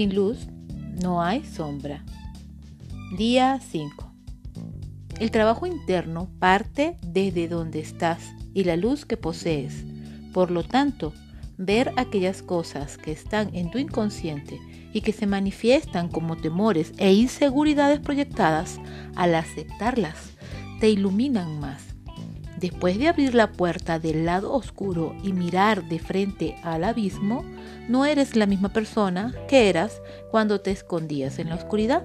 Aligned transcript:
Sin 0.00 0.14
luz 0.14 0.46
no 1.02 1.20
hay 1.20 1.44
sombra. 1.44 2.06
Día 3.18 3.60
5. 3.60 4.10
El 5.18 5.30
trabajo 5.30 5.66
interno 5.66 6.30
parte 6.38 6.96
desde 7.02 7.48
donde 7.48 7.80
estás 7.80 8.32
y 8.54 8.64
la 8.64 8.76
luz 8.76 9.04
que 9.04 9.18
posees. 9.18 9.84
Por 10.32 10.52
lo 10.52 10.62
tanto, 10.62 11.12
ver 11.58 11.92
aquellas 11.98 12.40
cosas 12.40 12.96
que 12.96 13.12
están 13.12 13.54
en 13.54 13.70
tu 13.70 13.76
inconsciente 13.76 14.58
y 14.94 15.02
que 15.02 15.12
se 15.12 15.26
manifiestan 15.26 16.08
como 16.08 16.38
temores 16.38 16.94
e 16.96 17.12
inseguridades 17.12 18.00
proyectadas, 18.00 18.80
al 19.16 19.34
aceptarlas, 19.34 20.30
te 20.80 20.88
iluminan 20.88 21.60
más. 21.60 21.94
Después 22.60 22.98
de 22.98 23.08
abrir 23.08 23.34
la 23.34 23.52
puerta 23.52 23.98
del 23.98 24.26
lado 24.26 24.52
oscuro 24.52 25.16
y 25.22 25.32
mirar 25.32 25.88
de 25.88 25.98
frente 25.98 26.56
al 26.62 26.84
abismo, 26.84 27.42
no 27.88 28.04
eres 28.04 28.36
la 28.36 28.44
misma 28.44 28.68
persona 28.70 29.34
que 29.48 29.70
eras 29.70 30.02
cuando 30.30 30.60
te 30.60 30.70
escondías 30.70 31.38
en 31.38 31.48
la 31.48 31.54
oscuridad. 31.54 32.04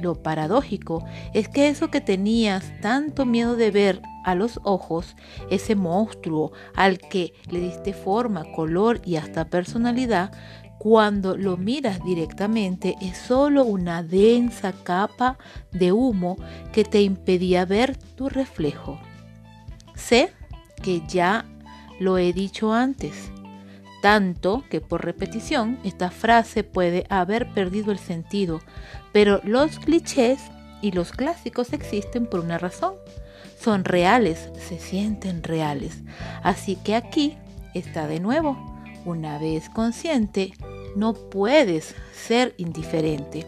Lo 0.00 0.14
paradójico 0.14 1.04
es 1.34 1.50
que 1.50 1.68
eso 1.68 1.90
que 1.90 2.00
tenías 2.00 2.64
tanto 2.80 3.26
miedo 3.26 3.56
de 3.56 3.70
ver 3.70 4.00
a 4.24 4.34
los 4.34 4.58
ojos, 4.64 5.16
ese 5.50 5.76
monstruo 5.76 6.52
al 6.74 6.96
que 6.96 7.34
le 7.50 7.60
diste 7.60 7.92
forma, 7.92 8.44
color 8.52 9.02
y 9.04 9.16
hasta 9.16 9.50
personalidad, 9.50 10.32
cuando 10.78 11.36
lo 11.36 11.58
miras 11.58 12.02
directamente 12.02 12.96
es 13.02 13.18
solo 13.18 13.64
una 13.64 14.02
densa 14.02 14.72
capa 14.72 15.36
de 15.72 15.92
humo 15.92 16.36
que 16.72 16.84
te 16.84 17.02
impedía 17.02 17.66
ver 17.66 17.98
tu 18.16 18.30
reflejo. 18.30 18.98
Sé 19.94 20.32
que 20.82 21.02
ya 21.06 21.44
lo 22.00 22.18
he 22.18 22.32
dicho 22.32 22.72
antes, 22.72 23.30
tanto 24.02 24.64
que 24.68 24.80
por 24.80 25.04
repetición 25.04 25.78
esta 25.84 26.10
frase 26.10 26.64
puede 26.64 27.06
haber 27.08 27.52
perdido 27.54 27.92
el 27.92 27.98
sentido, 27.98 28.60
pero 29.12 29.40
los 29.44 29.78
clichés 29.78 30.40
y 30.82 30.92
los 30.92 31.12
clásicos 31.12 31.72
existen 31.72 32.26
por 32.26 32.40
una 32.40 32.58
razón. 32.58 32.94
Son 33.58 33.84
reales, 33.84 34.50
se 34.68 34.78
sienten 34.78 35.42
reales. 35.42 36.02
Así 36.42 36.76
que 36.76 36.94
aquí 36.94 37.38
está 37.72 38.06
de 38.06 38.20
nuevo. 38.20 38.58
Una 39.06 39.38
vez 39.38 39.70
consciente, 39.70 40.52
no 40.96 41.14
puedes 41.14 41.94
ser 42.12 42.54
indiferente. 42.58 43.46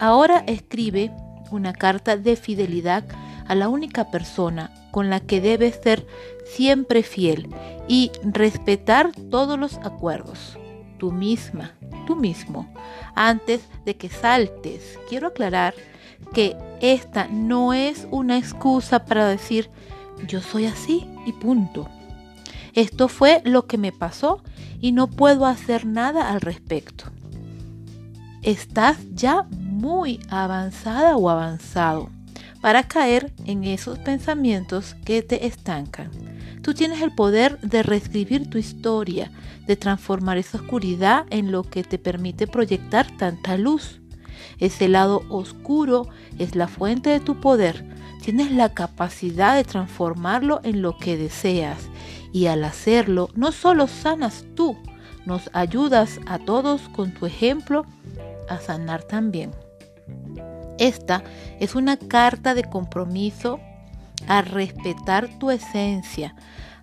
Ahora 0.00 0.42
escribe 0.48 1.12
una 1.52 1.72
carta 1.72 2.16
de 2.16 2.34
fidelidad 2.34 3.04
a 3.46 3.54
la 3.54 3.68
única 3.68 4.10
persona 4.10 4.72
con 4.94 5.10
la 5.10 5.18
que 5.18 5.40
debes 5.40 5.80
ser 5.82 6.06
siempre 6.44 7.02
fiel 7.02 7.48
y 7.88 8.12
respetar 8.22 9.10
todos 9.28 9.58
los 9.58 9.78
acuerdos. 9.78 10.56
Tú 10.98 11.10
misma, 11.10 11.72
tú 12.06 12.14
mismo. 12.14 12.72
Antes 13.16 13.62
de 13.84 13.96
que 13.96 14.08
saltes, 14.08 14.96
quiero 15.08 15.26
aclarar 15.26 15.74
que 16.32 16.56
esta 16.80 17.26
no 17.26 17.72
es 17.72 18.06
una 18.12 18.38
excusa 18.38 19.04
para 19.04 19.26
decir 19.26 19.68
yo 20.28 20.40
soy 20.40 20.66
así 20.66 21.08
y 21.26 21.32
punto. 21.32 21.88
Esto 22.72 23.08
fue 23.08 23.42
lo 23.44 23.66
que 23.66 23.78
me 23.78 23.90
pasó 23.90 24.44
y 24.80 24.92
no 24.92 25.08
puedo 25.08 25.46
hacer 25.46 25.86
nada 25.86 26.30
al 26.30 26.40
respecto. 26.40 27.06
Estás 28.42 28.98
ya 29.12 29.42
muy 29.50 30.20
avanzada 30.30 31.16
o 31.16 31.28
avanzado 31.30 32.10
para 32.64 32.84
caer 32.84 33.30
en 33.44 33.64
esos 33.64 33.98
pensamientos 33.98 34.96
que 35.04 35.20
te 35.20 35.44
estancan. 35.44 36.10
Tú 36.62 36.72
tienes 36.72 37.02
el 37.02 37.14
poder 37.14 37.60
de 37.60 37.82
reescribir 37.82 38.48
tu 38.48 38.56
historia, 38.56 39.30
de 39.66 39.76
transformar 39.76 40.38
esa 40.38 40.56
oscuridad 40.56 41.26
en 41.28 41.52
lo 41.52 41.64
que 41.64 41.84
te 41.84 41.98
permite 41.98 42.46
proyectar 42.46 43.14
tanta 43.18 43.58
luz. 43.58 44.00
Ese 44.58 44.88
lado 44.88 45.24
oscuro 45.28 46.08
es 46.38 46.56
la 46.56 46.66
fuente 46.66 47.10
de 47.10 47.20
tu 47.20 47.38
poder. 47.38 47.84
Tienes 48.22 48.50
la 48.50 48.72
capacidad 48.72 49.54
de 49.56 49.64
transformarlo 49.64 50.62
en 50.64 50.80
lo 50.80 50.96
que 50.96 51.18
deseas 51.18 51.90
y 52.32 52.46
al 52.46 52.64
hacerlo 52.64 53.28
no 53.34 53.52
solo 53.52 53.88
sanas 53.88 54.46
tú, 54.54 54.78
nos 55.26 55.50
ayudas 55.52 56.18
a 56.24 56.38
todos 56.38 56.88
con 56.96 57.12
tu 57.12 57.26
ejemplo 57.26 57.84
a 58.48 58.58
sanar 58.58 59.02
también. 59.02 59.50
Esta 60.78 61.22
es 61.60 61.74
una 61.74 61.96
carta 61.96 62.54
de 62.54 62.64
compromiso 62.64 63.60
a 64.26 64.42
respetar 64.42 65.28
tu 65.38 65.50
esencia, 65.50 66.34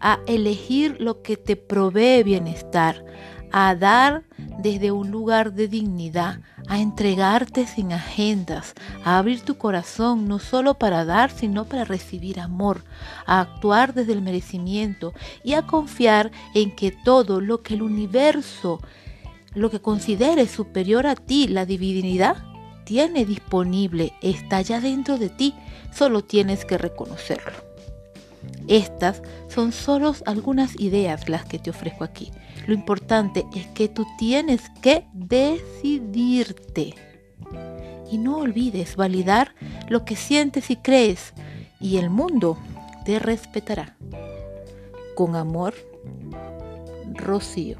a 0.00 0.18
elegir 0.26 0.96
lo 1.00 1.22
que 1.22 1.36
te 1.36 1.56
provee 1.56 2.22
bienestar, 2.22 3.04
a 3.52 3.74
dar 3.74 4.24
desde 4.58 4.90
un 4.90 5.10
lugar 5.10 5.52
de 5.52 5.68
dignidad, 5.68 6.40
a 6.68 6.80
entregarte 6.80 7.66
sin 7.66 7.92
agendas, 7.92 8.74
a 9.04 9.18
abrir 9.18 9.42
tu 9.42 9.56
corazón 9.56 10.26
no 10.26 10.38
solo 10.38 10.74
para 10.74 11.04
dar, 11.04 11.30
sino 11.30 11.64
para 11.64 11.84
recibir 11.84 12.40
amor, 12.40 12.84
a 13.24 13.40
actuar 13.40 13.94
desde 13.94 14.12
el 14.12 14.22
merecimiento 14.22 15.12
y 15.44 15.54
a 15.54 15.62
confiar 15.62 16.32
en 16.54 16.74
que 16.74 16.90
todo 16.90 17.40
lo 17.40 17.62
que 17.62 17.74
el 17.74 17.82
universo, 17.82 18.80
lo 19.54 19.70
que 19.70 19.80
consideres 19.80 20.50
superior 20.50 21.06
a 21.06 21.14
ti, 21.14 21.46
la 21.46 21.64
divinidad, 21.64 22.36
tiene 22.86 23.26
disponible, 23.26 24.12
está 24.22 24.62
ya 24.62 24.80
dentro 24.80 25.18
de 25.18 25.28
ti, 25.28 25.54
solo 25.92 26.22
tienes 26.22 26.64
que 26.64 26.78
reconocerlo. 26.78 27.66
Estas 28.68 29.22
son 29.48 29.72
solo 29.72 30.14
algunas 30.24 30.78
ideas 30.80 31.28
las 31.28 31.44
que 31.44 31.58
te 31.58 31.70
ofrezco 31.70 32.04
aquí. 32.04 32.30
Lo 32.66 32.74
importante 32.74 33.44
es 33.54 33.66
que 33.68 33.88
tú 33.88 34.06
tienes 34.18 34.62
que 34.80 35.04
decidirte. 35.12 36.94
Y 38.10 38.18
no 38.18 38.38
olvides 38.38 38.94
validar 38.94 39.54
lo 39.88 40.04
que 40.04 40.14
sientes 40.14 40.70
y 40.70 40.76
crees 40.76 41.34
y 41.80 41.96
el 41.96 42.08
mundo 42.08 42.56
te 43.04 43.18
respetará. 43.18 43.96
Con 45.16 45.34
amor, 45.34 45.74
Rocío. 47.14 47.78